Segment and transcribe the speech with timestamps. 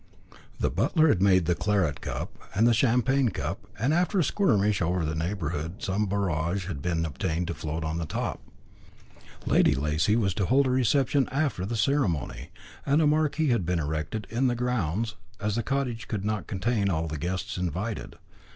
[0.59, 4.81] The butler had made the claret cup and the champagne cup, and after a skirmish
[4.81, 8.41] over the neighbourhood some borage had been obtained to float on the top.
[9.45, 12.49] Lady Lacy was to hold a reception after the ceremony,
[12.83, 16.89] and a marquee had been erected in the grounds, as the cottage could not contain
[16.89, 18.15] all the guests invited.